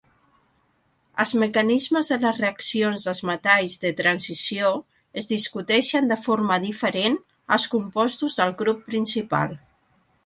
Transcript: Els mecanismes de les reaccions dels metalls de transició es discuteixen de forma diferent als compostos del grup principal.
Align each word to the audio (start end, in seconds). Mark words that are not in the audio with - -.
Els 1.23 1.33
mecanismes 1.41 2.09
de 2.13 2.17
les 2.23 2.39
reaccions 2.43 3.05
dels 3.09 3.21
metalls 3.31 3.75
de 3.85 3.91
transició 4.01 4.73
es 5.23 5.31
discuteixen 5.35 6.11
de 6.13 6.19
forma 6.25 6.59
diferent 6.67 7.23
als 7.59 7.69
compostos 7.77 8.41
del 8.41 8.57
grup 8.65 8.85
principal. 8.93 9.59